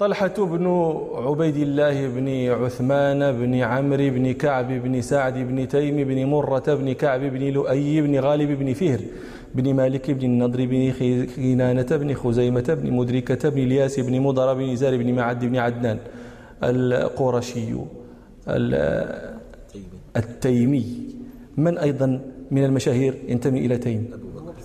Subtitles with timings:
[0.00, 0.66] طلحة بن
[1.14, 2.28] عبيد الله بن
[2.64, 8.00] عثمان بن عمرو بن كعب بن سعد بن تيم بن مرة بن كعب بن لؤي
[8.00, 9.00] بن غالب بن فهر
[9.54, 10.92] بن مالك بن النضر بن
[11.36, 15.98] خنانة بن خزيمة بن مدركة بن الياس بن مضر بن زار بن معد بن عدنان
[16.64, 17.72] القرشي
[20.16, 20.86] التيمي.
[21.56, 22.20] من أيضا
[22.50, 24.10] من المشاهير ينتمي إلى تيم؟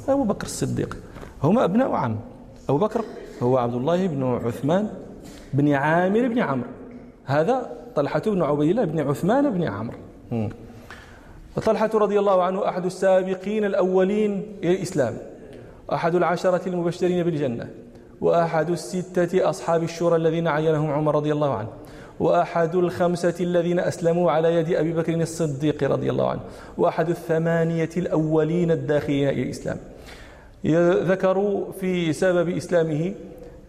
[0.10, 0.98] أبو بكر الصديق.
[1.44, 2.16] هما أبناء عم
[2.70, 3.02] أبو بكر
[3.44, 4.88] هو عبد الله بن عثمان
[5.58, 6.70] بن عامر بن عمرو.
[7.26, 9.98] هذا طلحة بن عبيد الله بن عثمان بن عمرو.
[11.58, 14.32] وطلحة رضي الله عنه أحد السابقين الأولين
[14.64, 15.14] إلى الإسلام.
[15.94, 17.68] أحد العشرة المبشرين بالجنة.
[18.22, 21.70] وأحد الستة أصحاب الشورى الذين عينهم عمر رضي الله عنه.
[22.20, 26.40] وأحد الخمسة الذين أسلموا على يد أبي بكر الصديق رضي الله عنه.
[26.78, 29.78] وأحد الثمانية الأولين الداخلين إلى الإسلام.
[31.12, 33.14] ذكروا في سبب إسلامه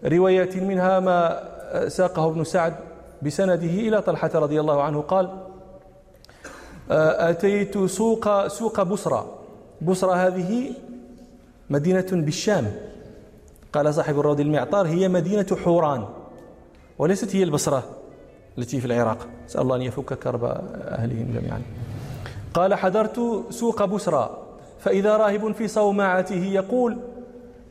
[0.05, 1.39] روايات منها ما
[1.87, 2.73] ساقه ابن سعد
[3.21, 5.29] بسنده إلى طلحة رضي الله عنه قال
[6.89, 9.25] أتيت سوق سوق بصرى
[9.81, 10.73] بصرى هذه
[11.69, 12.71] مدينة بالشام.
[13.73, 16.05] قال صاحب الروض المعطار هي مدينة حوران
[16.99, 17.83] وليست هي البصرة
[18.57, 19.27] التي في العراق.
[19.45, 21.61] نسأل الله أن يفك كرب أهلهم جميعا.
[22.53, 24.43] قال حضرت سوق بسرى
[24.79, 26.97] فإذا راهب في صومعته يقول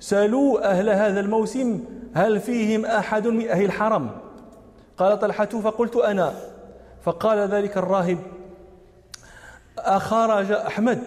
[0.01, 1.81] سألوا أهل هذا الموسم
[2.17, 4.11] هل فيهم أحد من أهل الحرم؟
[4.99, 6.35] قال طلحة فقلت أنا.
[7.03, 8.19] فقال ذلك الراهب
[9.79, 11.03] أخرج أحمد.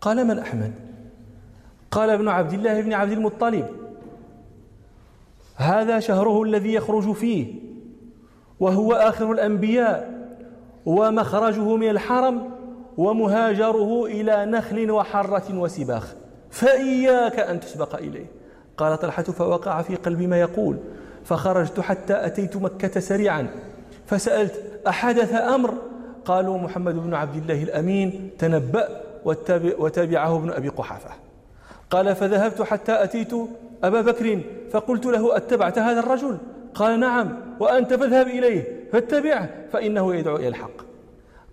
[0.00, 0.72] قال من أحمد؟
[1.90, 3.66] قال ابن عبد الله بن عبد المطلب.
[5.56, 7.54] هذا شهره الذي يخرج فيه
[8.60, 10.28] وهو آخر الأنبياء
[10.86, 12.50] ومخرجه من الحرم
[12.96, 16.14] ومهاجره إلى نخل وحرة وسباخ.
[16.50, 18.37] فإياك أن تسبق إليه.
[18.78, 20.76] قال طلحة فوقع في قلبي ما يقول
[21.24, 23.48] فخرجت حتى أتيت مكة سريعا
[24.06, 25.74] فسألت أحدث أمر؟
[26.24, 28.88] قالوا محمد بن عبد الله الأمين تنبأ
[29.78, 31.10] وتابعه ابن أبي قحافة.
[31.90, 33.32] قال فذهبت حتى أتيت
[33.84, 34.40] أبا بكر
[34.70, 36.38] فقلت له أتبعت هذا الرجل؟
[36.74, 40.88] قال نعم وأنت فاذهب إليه فاتبعه فإنه يدعو إلى الحق.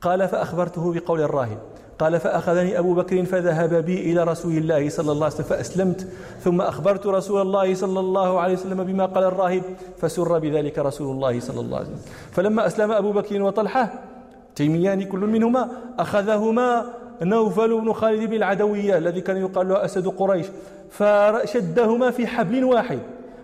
[0.02, 1.60] قال فأخبرته بقول الراهب
[2.00, 6.08] قال فأخذني أبو بكر فذهب بي إلى رسول الله صلى الله عليه وسلم فأسلمت.
[6.40, 9.64] ثم أخبرت رسول الله صلى الله عليه وسلم بما قال الراهب
[9.98, 12.02] فسر بذلك رسول الله صلى الله عليه وسلم.
[12.32, 13.94] فلما أسلم أبو بكر وطلحة
[14.56, 15.70] تيميان كل منهما
[16.00, 16.86] أخذهما
[17.22, 20.46] نوفل بن خالد بن العدوية الذي كان يقال له أسد قريش
[20.90, 23.00] فشدهما في حبل واحد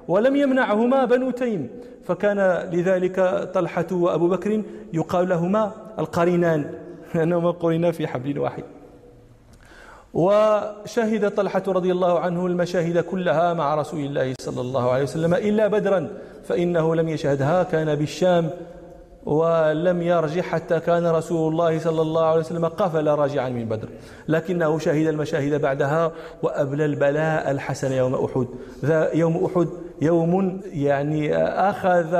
[0.07, 1.69] ولم يمنعهما بنو تيم.
[2.03, 4.61] فكان لذلك طلحة وأبو بكر
[4.93, 6.65] يقال لهما القرينان.
[7.15, 8.63] لأنهما قرنا في حبل واحد
[10.13, 15.67] وشهد طلحة رضي الله عنه المشاهد كلها مع رسول الله صلى الله عليه وسلم إلا
[15.67, 16.07] بدرا
[16.43, 18.49] فإنه لم يشهدها كان بالشام
[19.25, 23.89] ولم يرجع حتى كان رسول الله صلى الله عليه وسلم قفل راجعا من بدر.
[24.27, 26.11] لكنه شهد المشاهد بعدها
[26.43, 28.47] وأبلى البلاء الحسن يوم أحد.
[28.85, 29.67] ذا يوم أحد
[30.01, 32.11] يوم يعني أخذ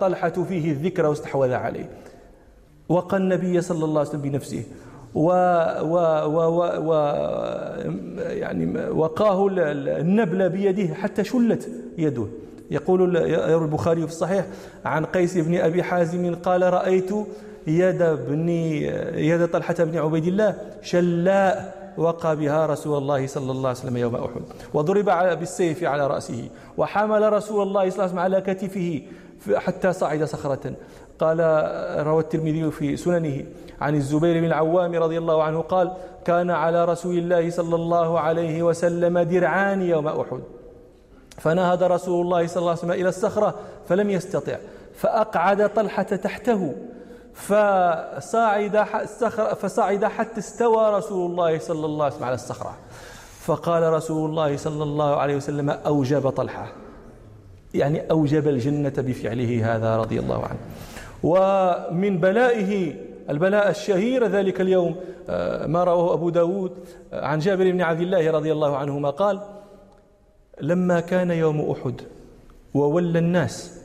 [0.00, 1.90] طلحة فيه الذكر واستحوذ عليه.
[2.88, 4.62] وقى النبي صلى الله عليه وسلم بنفسه.
[5.14, 5.30] و,
[5.80, 6.92] و, و, و, و
[8.18, 9.48] يعني وقاه
[10.00, 11.68] النبل بيده حتى شلت
[11.98, 12.26] يده.
[12.70, 14.46] يقول البخاري في الصحيح
[14.84, 17.10] عن قيس بن أبي حازم قال رأيت
[17.66, 18.48] يد بن
[19.18, 24.14] يد طلحة بن عبيد الله شلاء وقى بها رسول الله صلى الله عليه وسلم يوم
[24.14, 24.42] أحد
[24.74, 25.04] وضرب
[25.38, 29.02] بالسيف على رأسه وحمل رسول الله صلى الله عليه وسلم على كتفه
[29.56, 30.72] حتى صعد صخرة.
[31.20, 31.40] قال
[32.06, 33.44] روى الترمذي في سننه
[33.80, 35.92] عن الزبير بن العوام رضي الله عنه قال
[36.24, 40.40] كان على رسول الله صلى الله عليه وسلم درعان يوم أحد.
[41.38, 43.54] فنهض رسول الله صلى الله عليه وسلم إلى الصخرة
[43.88, 44.56] فلم يستطع
[44.94, 46.74] فأقعد طلحة تحته
[47.34, 48.82] فصعد
[49.62, 52.76] فصعد حتى استوى رسول الله صلى الله عليه وسلم على الصخرة.
[53.40, 56.72] فقال رسول الله صلى الله عليه وسلم أوجب طلحة.
[57.74, 60.58] يعني أوجب الجنة بفعله هذا رضي الله عنه.
[61.22, 62.94] ومن بلائه
[63.30, 64.96] البلاء الشهير ذلك اليوم.
[65.28, 66.72] آه، ما رواه أبو داود
[67.12, 69.40] آه، عن جابر بن عبد الله رضي الله عنهما قال
[70.60, 72.00] لما كان يوم أحد
[72.74, 73.80] وولى الناس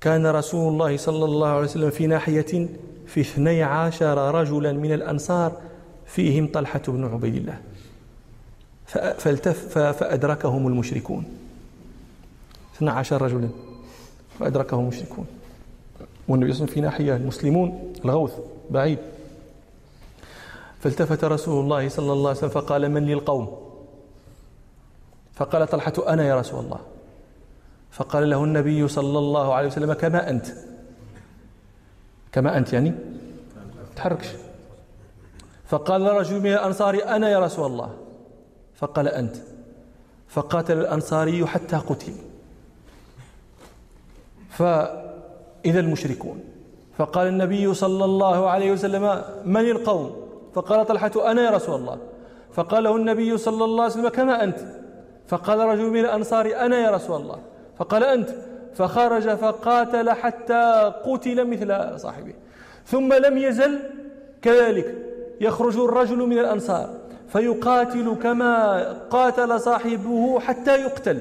[0.00, 2.68] كان رسول الله صلى الله عليه وسلم في ناحية
[3.06, 5.52] في اثني عشر رجلا من الأنصار
[6.06, 7.60] فيهم طلحة بن عبيد الله.
[9.18, 11.24] فالتف فأدركهم المشركون.
[12.76, 13.48] اثنى عشر رجلا
[14.38, 15.26] فأدركهم المشركون.
[16.32, 18.32] والنبي صلى الله عليه وسلم في ناحية المسلمون الغوث
[18.70, 18.98] بعيد.
[20.80, 23.72] فالتفت رسول الله صلى الله عليه وسلم فقال من لي القوم
[25.34, 26.80] فقال طلحة أنا يا رسول الله.
[27.90, 30.46] فقال له النبي صلى الله عليه وسلم كما أنت.
[32.32, 32.92] كما أنت يعني؟
[33.96, 34.28] تحركش.
[35.66, 37.94] فقال رجل من الأنصار أنا يا رسول الله.
[38.74, 39.36] فقال أنت.
[40.28, 42.12] فقاتل الأنصاري حتى قتل.
[45.62, 46.40] فإذا المشركون.
[46.98, 50.16] فقال النبي صلى الله عليه وسلم من القوم؟
[50.54, 51.98] فقال طلحة أنا يا رسول الله.
[52.52, 54.58] فقال له النبي صلى الله عليه وسلم كما أنت؟
[55.28, 57.38] فقال رجل من الأنصار أنا يا رسول الله.
[57.78, 58.28] فقال أنت؟
[58.74, 62.34] فخرج فقاتل حتى قتل مثل صاحبه.
[62.86, 63.78] ثم لم يزل
[64.42, 64.94] كذلك
[65.40, 66.88] يخرج الرجل من الأنصار
[67.28, 71.20] فيقاتل كما قاتل صاحبه حتى يقتل.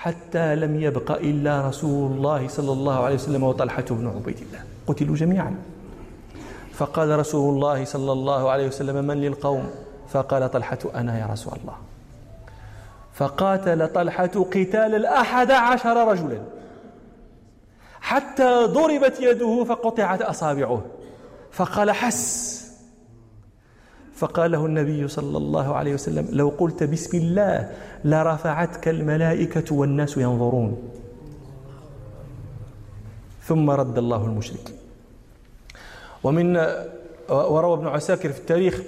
[0.00, 4.64] حتى لم يبق إلا رسول الله صلى الله عليه وسلم وطلحة بن عبيد الله.
[4.86, 5.54] قتلوا جميعا.
[6.72, 9.70] فقال رسول الله صلى الله عليه وسلم من للقوم؟
[10.08, 11.74] فقال طلحة أنا يا رسول الله.
[13.14, 16.42] فقاتل طلحة قتال الأحد عشر رجلا.
[18.00, 20.82] حتى ضربت يده فقطعت أصابعه.
[21.52, 22.59] فقال حس.
[24.20, 27.70] فقال له النبي صلى الله عليه وسلم لو قلت بسم الله
[28.04, 30.90] لرفعتك الملائكة والناس ينظرون.
[33.42, 34.74] ثم رد الله المشرك.
[36.24, 36.56] ومن
[37.30, 38.82] وروى ابن عساكر في التاريخ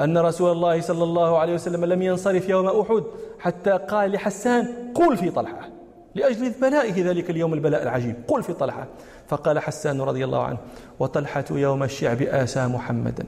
[0.00, 3.02] أن رسول الله صلى الله عليه وسلم لم ينصرف يوم أحد
[3.38, 5.68] حتى قال لحسان قل في طلحة.
[6.14, 8.86] لأجل بلائه ذلك اليوم البلاء العجيب قل في طلحة.
[9.28, 10.58] فقال حسان رضي الله عنه
[10.98, 13.26] وطلحة يوم الشعب آسى محمدا.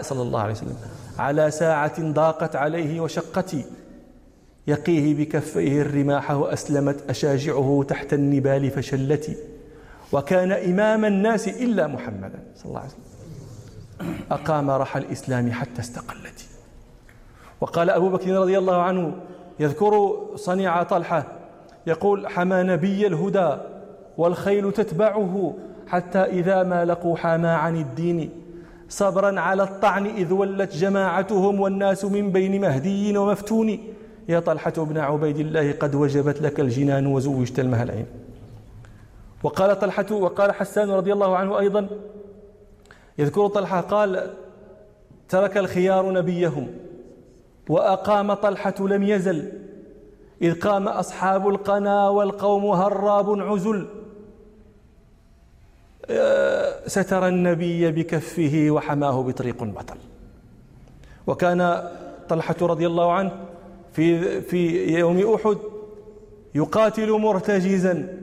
[0.00, 0.76] صلى الله عليه وسلم.
[1.18, 3.64] على ساعة ضاقت عليه وشقتي
[4.66, 9.36] يقيه بكفيه الرماح وأسلمت أشاجعه تحت النبال فشلتي
[10.12, 13.04] وكان إمام الناس إلا محمدا صلى الله عليه وسلم.
[14.30, 16.46] أقام رحى الإسلام حتى استقلت.
[17.60, 19.16] وقال أبو بكر رضي الله عنه
[19.60, 21.26] يذكر صنيع طلحة
[21.86, 23.56] يقول حمى نبي الهدى
[24.18, 25.54] والخيل تتبعه
[25.88, 28.30] حتى إذا ما لقوا حمى عن الدين
[28.90, 33.78] صبرا على الطعن إذ ولت جماعتهم والناس من بين مهدي ومفتون.
[34.28, 38.06] يا طلحة بن عبيد الله قد وجبت لك الجنان وزوجت المهلعين.
[39.42, 41.88] وقال طلحة وقال حسان رضي الله عنه أيضا
[43.18, 44.30] يذكر طلحة قال
[45.28, 46.66] ترك الخيار نبيهم
[47.68, 49.52] وأقام طلحة لم يزل
[50.42, 53.86] إذ قام أصحاب القنا والقوم هراب عزل.
[56.86, 59.96] ستر النبي بكفه وحماه بطريق بطل.
[61.26, 61.88] وكان
[62.28, 63.32] طلحة رضي الله عنه
[63.92, 65.56] في في يوم أحد
[66.54, 68.18] يقاتل مرتجزا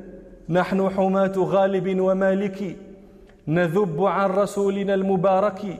[0.49, 2.75] نحن حماة غالب ومالك
[3.47, 5.79] نذب عن رسولنا المبارك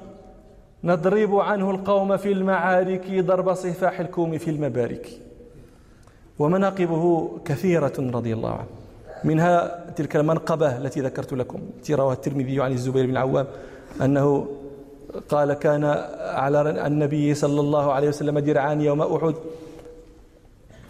[0.84, 5.10] نضرب عنه القوم في المعارك ضرب صفاح الكوم في المبارك.
[6.40, 8.68] ومناقبه كثيرة رضي الله عنه.
[9.24, 13.48] منها تلك المنقبة التي ذكرت لكم التي رواه الترمذي عن الزبير بن العوام
[14.02, 14.48] أنه
[15.30, 15.84] قال كان
[16.20, 19.36] على النبي صلى الله عليه وسلم درعان يوم أحد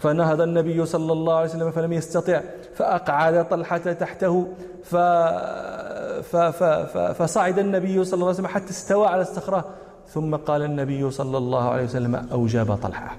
[0.00, 2.40] فنهض النبي صلى الله عليه وسلم فلم يستطع
[2.74, 4.48] فأقعد طلحة تحته
[4.84, 4.96] ف...
[6.22, 6.36] ف...
[6.36, 6.64] ف...
[6.64, 6.98] ف...
[6.98, 9.64] فصعد النبي صلى الله عليه وسلم حتى استوى على الصخرة
[10.08, 13.16] ثم قال النبي صلى الله عليه وسلم أوجاب طلحة.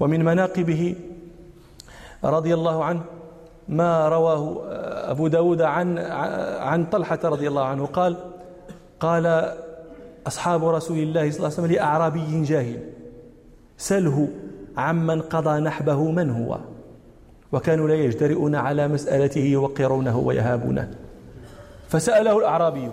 [0.00, 0.96] ومن مناقبه
[2.24, 3.00] رضي الله عنه
[3.68, 4.62] ما رواه
[5.10, 5.98] أبو داود عن
[6.58, 7.86] عن طلحة رضي الله عنه.
[7.86, 8.16] قال
[9.00, 9.54] قال
[10.26, 12.80] أصحاب رسول الله صلى الله عليه وسلم لأعرابي جاهل
[13.78, 14.28] سله
[14.76, 16.58] عمن قضى نحبه من هو؟
[17.52, 20.90] وكانوا لا يجترئون على مسألته يوقرونه ويهابونه.
[21.88, 22.90] فسأله الأعرابي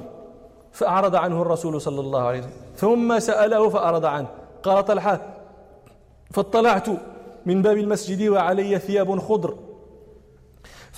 [0.72, 2.52] فأعرض عنه الرسول صلى الله عليه وسلم.
[2.76, 4.28] ثم سأله فأعرض عنه.
[4.64, 5.20] قال طلحة
[6.32, 6.88] فاطلعت
[7.46, 9.56] من باب المسجد وعلي ثياب خضر.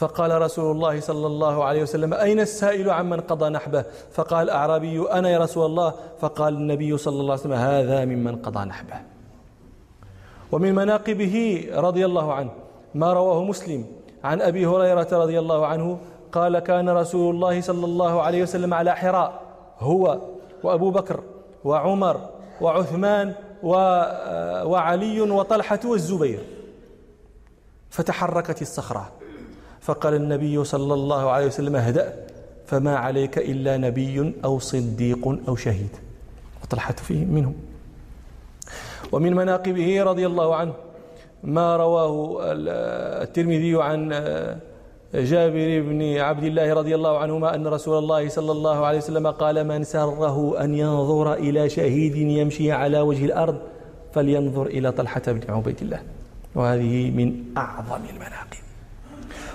[0.02, 5.30] فقال رسول الله صلى الله عليه وسلم أين السائل عمن قضى نحبه؟ فقال الأعرابي أنا
[5.30, 5.94] يا رسول الله.
[6.20, 9.00] فقال النبي صلى الله عليه وسلم هذا ممن قضى نحبه.
[10.52, 12.52] ومن مناقبه رضي الله عنه
[12.96, 13.86] ما رواه مسلم
[14.24, 15.98] عن أبي هريرة رضي الله عنه
[16.32, 19.42] قال كان رسول الله صلى الله عليه وسلم على حراء
[19.80, 20.20] هو
[20.64, 21.24] وأبو بكر
[21.64, 22.30] وعمر
[22.62, 23.34] وعثمان
[24.72, 26.40] وعلي وطلحة والزبير
[27.90, 29.21] فتحركت الصخرة.
[29.82, 32.14] فقال النبي صلى الله عليه وسلم اهدأ
[32.66, 35.94] فما عليك إلا نبي أو صديق أو شهيد.
[36.64, 37.56] وطلحة فيه منهم.
[39.12, 40.74] ومن مناقبه رضي الله عنه
[41.44, 42.40] ما رواه
[43.26, 44.10] الترمذي عن
[45.14, 49.68] جابر بن عبد الله رضي الله عنهما أن رسول الله صلى الله عليه وسلم قال
[49.68, 53.58] من سره أن ينظر إلى شهيد يمشي على وجه الأرض
[54.14, 56.00] فلينظر إلى طلحة بن عبيد الله.
[56.56, 58.61] وهذه من أعظم المناقب.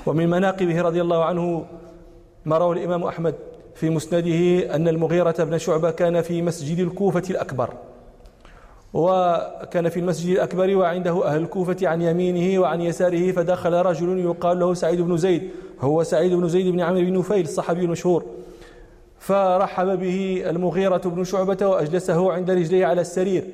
[0.07, 1.67] ومن مناقبه رضي الله عنه
[2.45, 3.35] ما روى الإمام أحمد
[3.75, 7.71] في مسنده أن المغيرة بن شعبة كان في مسجد الكوفة الأكبر.
[8.95, 14.75] وكان في المسجد الأكبر وعنده أهل الكوفة عن يمينه وعن يساره فدخل رجل يقال له
[14.75, 15.51] سعيد بن زيد.
[15.81, 18.25] هو سعيد بن زيد بن عمرو بن نفيل الصحابي المشهور
[19.19, 23.45] فرحب به المغيرة بن شعبة وأجلسه عند رجليه على السرير.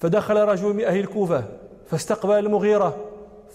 [0.00, 1.44] فدخل رجل من أهل الكوفة
[1.86, 2.96] فاستقبل المغيرة.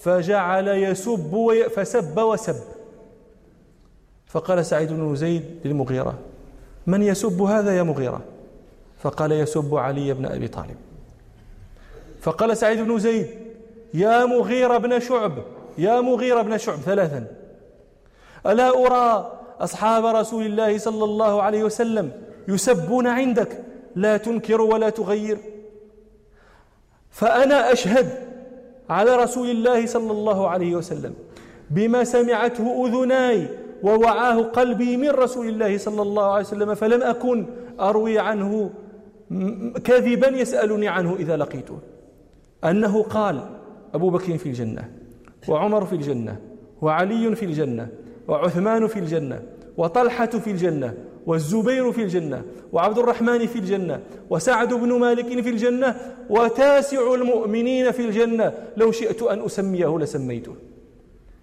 [0.03, 2.55] فجعل يسب فسب وسب.
[4.27, 6.19] فقال سعيد بن زيد للمغيرة
[6.87, 8.21] من يسب هذا يا مغيرة؟
[8.99, 10.75] فقال يسب علي بن أبي طالب.
[12.21, 13.27] فقال سعيد بن زيد
[13.93, 15.33] يا مغيرة بن شعب
[15.77, 17.27] يا مغيرة بن شعب ثلاثا.
[18.45, 22.11] ألا أرى أصحاب رسول الله صلى الله عليه وسلم
[22.47, 23.63] يسبون عندك؟
[23.95, 25.37] لا تنكر ولا تغير.
[27.11, 28.30] فأنا أشهد
[28.91, 31.13] على رسول الله صلى الله عليه وسلم
[31.69, 33.47] بما سمعته أذناي
[33.83, 37.45] ووعاه قلبي من رسول الله صلى الله عليه وسلم فلم أكن
[37.79, 38.69] أروي عنه
[39.83, 41.77] كذبا يسألني عنه إذا لقيته.
[42.63, 43.45] أنه قال
[43.93, 44.91] أبو بكر في الجنة
[45.47, 46.39] وعمر في الجنة
[46.81, 47.87] وعلي في الجنة
[48.27, 49.41] وعثمان في الجنة
[49.77, 50.93] وطلحة في الجنة
[51.25, 52.41] والزبير في الجنة
[52.73, 53.99] وعبد الرحمن في الجنة
[54.29, 55.95] وسعد بن مالك في الجنة
[56.29, 58.53] وتاسع المؤمنين في الجنة.
[58.77, 60.55] لو شئت أن أسميه لسميته.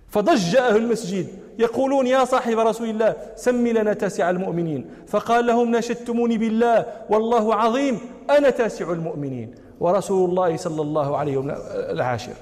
[0.08, 1.26] فضج أهل المسجد
[1.58, 4.90] يقولون يا صاحب رسول الله سم لنا تاسع المؤمنين.
[5.06, 7.98] فقال لهم نشدتموني بالله والله عظيم
[8.30, 9.54] أنا تاسع المؤمنين.
[9.80, 12.32] ورسول الله صلى الله عليه وسلم العاشر.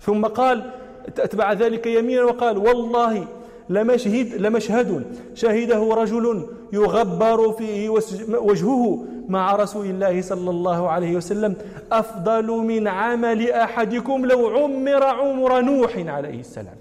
[0.00, 0.70] ثم قال
[1.18, 3.26] أتبع ذلك يمينا وقال والله
[3.70, 5.04] لمشهد لمشهد.
[5.34, 7.88] شهده رجل يغبر فيه
[8.28, 11.56] وجهه مع رسول الله صلى الله عليه وسلم.
[11.92, 16.76] أفضل من عمل أحدكم لو عمر عمر نوح عليه السلام.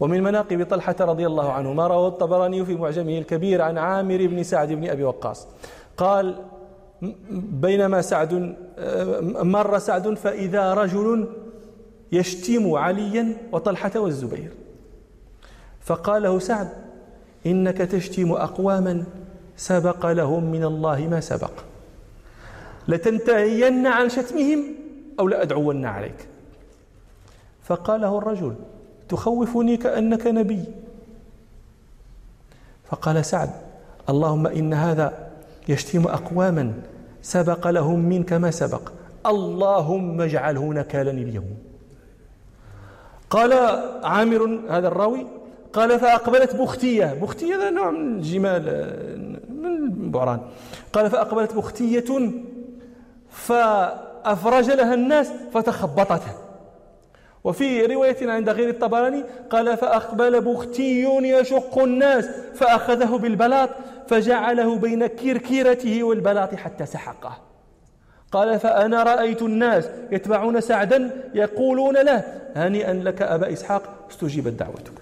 [0.00, 4.42] ومن مناقب طلحة رضي الله عنه ما روى الطبراني في معجمه الكبير عن عامر بن
[4.42, 5.46] سعد بن أبي وقاص.
[5.96, 6.34] قال
[7.52, 8.56] بينما سعد
[9.42, 11.28] مر سعد فإذا رجل
[12.12, 14.50] يشتم عليا وطلحة والزبير.
[15.84, 16.68] فقال له سعد
[17.46, 19.04] إنك تشتم أقواما
[19.56, 21.50] سبق لهم من الله ما سبق.
[22.88, 24.64] لتنتهين عن شتمهم
[25.20, 26.28] أو لأدعون عليك.
[27.62, 28.54] فقال له الرجل
[29.08, 30.64] تخوفني كأنك نبي.
[32.84, 33.50] فقال سعد
[34.08, 35.30] اللهم إن هذا
[35.68, 36.72] يشتم أقواما
[37.22, 38.92] سبق لهم منك ما سبق.
[39.26, 41.56] اللهم اجعله نكالا اليوم.
[43.30, 43.52] قال
[44.04, 45.26] عامر هذا الراوي
[45.72, 48.62] قال فأقبلت بختية بختية هذا نوع من الجمال
[49.48, 50.40] من البعران
[50.92, 52.30] قال فأقبلت بختية
[53.30, 56.22] فأفرج لها الناس فتخبطت.
[57.44, 63.70] وفي رواية عند غير الطبراني قال فأقبل بختي يشق الناس فأخذه بالبلاط
[64.08, 67.38] فجعله بين كركيرته والبلاط حتى سحقه.
[68.32, 72.24] قال فأنا رأيت الناس يتبعون سعدا يقولون له
[72.56, 74.92] هنيئا لك أبا إسحاق استجيبت دعوتك.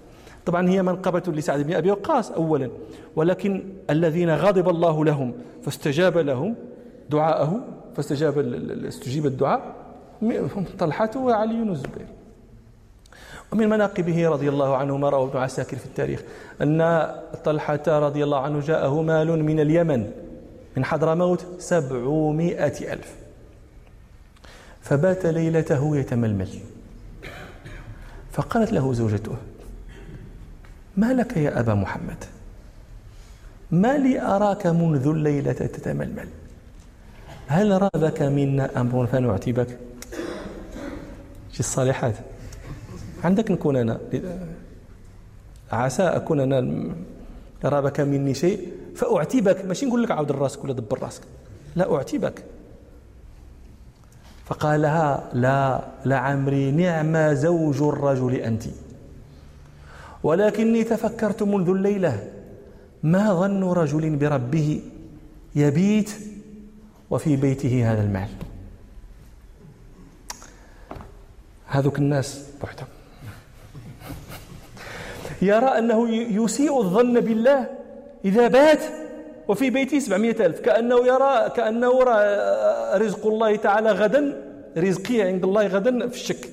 [0.47, 2.71] طبعا هي منقبة لسعد بن أبي وقاص أولا.
[3.17, 5.33] ولكن الذين غضب الله لهم
[5.65, 6.55] فاستجاب لهم
[7.11, 7.61] دعاءه
[7.97, 8.39] فاستجاب
[8.87, 9.75] استجيب الدعاء
[10.79, 12.07] طلحة وعلي والزبير
[13.53, 16.23] ومن مناقبه رضي الله عنه ما روى ابن عساكر في التاريخ
[16.63, 17.09] أن
[17.45, 20.11] طلحة رضي الله عنه جاءه مال من اليمن
[20.77, 23.15] من حضرموت سبعمائة ألف.
[24.81, 26.49] فبات ليلته يتململ.
[28.33, 29.37] فقالت له زوجته
[30.97, 32.25] ما لك يا أبا محمد؟
[33.71, 36.29] ما لي أراك منذ الليلة تتململ.
[37.47, 39.79] هل رابك منا أمر فنعتبك
[41.53, 42.15] شي الصالحات؟
[43.25, 44.01] عندك نكون أنا.
[45.73, 46.95] عسى أكون أنا
[47.65, 49.65] رابك مني شيء فأعتبك.
[49.65, 51.23] ماشي نقول لك عاود راسك ولا دبر راسك.
[51.77, 52.45] لا أعتبك.
[54.47, 58.65] فقال لها لا لعمري نعم زوج الرجل أنتِ.
[60.23, 62.29] ولكني تفكرت منذ الليلة
[63.03, 64.81] ما ظن رجل بربه
[65.55, 66.11] يبيت
[67.11, 68.29] وفي بيته هذا المال؟
[71.67, 72.87] هذوك الناس بحتم
[75.43, 77.67] يرى أنه يسيء الظن بالله
[78.25, 78.85] إذا بات
[79.49, 80.61] وفي بيته سبعمائة ألف.
[80.61, 82.03] كأنه يرى كأنه
[82.95, 84.43] رزق الله تعالى غدا
[84.77, 86.49] رزقي عند الله غدا في الشك.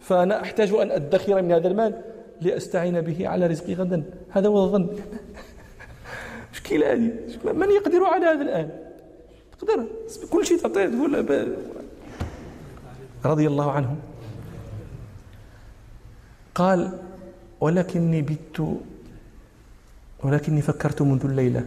[0.00, 2.02] فأنا أحتاج أن أدخر من هذا المال.
[2.40, 4.04] لأستعين به على رزقي غدا.
[4.30, 4.88] هذا هو الظن.
[6.52, 7.12] مشكلة هذه؟
[7.44, 8.70] من يقدر على هذا الآن؟
[9.58, 9.86] تقدر.
[10.30, 11.26] كل شيء تعطيه تقول
[13.24, 13.96] رضي الله عنه.
[16.54, 16.98] قال
[17.60, 18.78] ولكني بت
[20.24, 21.66] ولكني فكرت منذ الليلة.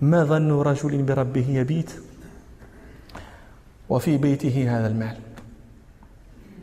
[0.00, 1.90] ما ظن رجل بربه يبيت
[3.88, 5.16] وفي بيته هذا المال.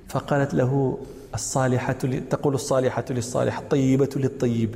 [0.08, 1.00] فقالت له
[1.34, 1.94] الصالحة
[2.30, 4.76] تقول الصالحة للصالح الطيبة للطيب.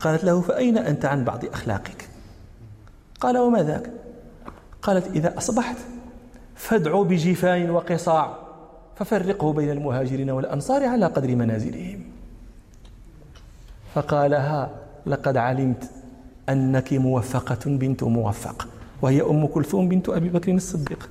[0.00, 2.08] قالت له فأين أنت عن بعض أخلاقك؟
[3.20, 3.90] قال وما ذاك؟
[4.82, 5.76] قالت إذا أصبحت
[6.54, 8.38] فادعوا بجفان وقصاع
[8.96, 12.04] ففرقه بين المهاجرين والأنصار على قدر منازلهم.
[13.94, 14.70] فقالها
[15.06, 15.90] لقد علمت
[16.48, 18.68] أنك موفقة بنت موفق
[19.02, 21.08] وهي أم كلثوم بنت أبي بكر الصديق.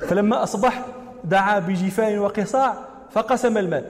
[0.00, 0.86] فلما أصبح
[1.24, 3.84] دعا بجفان وقصاع فقسم المال.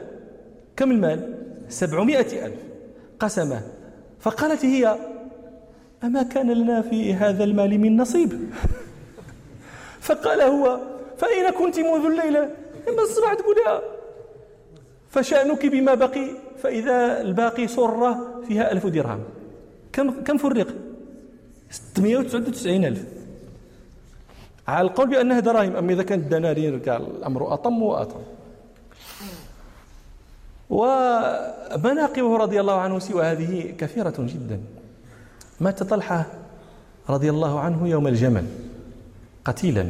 [0.76, 1.34] كم المال؟
[1.68, 2.60] سبعمائة ألف.
[3.20, 3.62] قسمه.
[4.20, 4.96] فقالت هي
[6.04, 8.32] أما كان لنا في هذا المال من نصيب.
[10.06, 10.80] فقال هو
[11.18, 12.50] فأين كنت منذ الليلة؟
[12.88, 13.82] إما الصباح تقولها
[15.10, 16.28] فشأنك بما بقي
[16.62, 19.24] فإذا الباقي صرة فيها ألف درهم.
[19.92, 20.66] كم كم فرق؟
[21.70, 23.21] 699 ألف.
[24.68, 28.20] على القول بأنها دراهم أما إذا كانت دنانير قال الأمر أطم وأطم.
[30.70, 34.60] ومناقبه رضي الله عنه سوى هذه كثيرة جدا.
[35.60, 36.26] مات طلحة
[37.08, 38.46] رضي الله عنه يوم الجمل
[39.44, 39.88] قتيلا.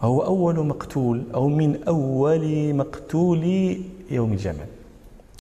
[0.00, 3.44] هو أول مقتول أو من أول مقتول
[4.10, 4.66] يوم الجمل.